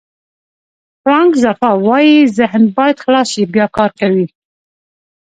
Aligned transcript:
فرانک 1.03 1.31
زفا 1.43 1.69
وایي 1.87 2.15
ذهن 2.37 2.63
باید 2.77 2.97
خلاص 3.03 3.27
شي 3.33 3.43
بیا 3.53 3.65
کار 3.75 3.91
کوي. 3.99 4.25